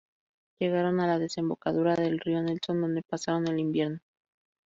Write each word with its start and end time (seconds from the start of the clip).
Llegaron 0.59 0.99
a 0.99 1.05
la 1.05 1.19
desembocadura 1.19 1.93
del 1.95 2.17
río 2.19 2.41
Nelson, 2.41 2.81
donde 2.81 3.03
pasaron 3.03 3.47
el 3.47 3.59
invierno. 3.59 3.99